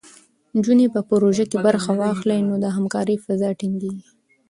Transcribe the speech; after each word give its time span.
نجونې 0.55 0.87
په 0.95 0.99
پروژو 1.09 1.45
کې 1.51 1.57
برخه 1.67 1.91
واخلي، 2.01 2.39
نو 2.47 2.53
د 2.63 2.65
همکارۍ 2.75 3.17
فضا 3.25 3.49
ټینګېږي. 3.59 4.03